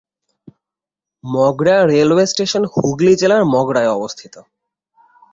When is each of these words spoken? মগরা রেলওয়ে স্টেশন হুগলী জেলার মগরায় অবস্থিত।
মগরা 1.23 1.77
রেলওয়ে 1.85 2.25
স্টেশন 2.25 2.63
হুগলী 2.73 3.13
জেলার 3.15 3.43
মগরায় 3.45 3.91
অবস্থিত। 3.91 4.33